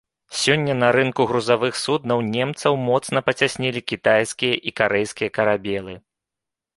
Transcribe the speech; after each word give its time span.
Сёння 0.43 0.73
на 0.83 0.87
рынку 0.95 1.25
грузавых 1.31 1.73
суднаў 1.81 2.23
немцаў 2.37 2.77
моцна 2.87 3.23
пацяснілі 3.27 3.81
кітайскія 3.91 4.55
і 4.73 4.73
карэйскія 4.81 5.29
карабелы. 5.37 5.93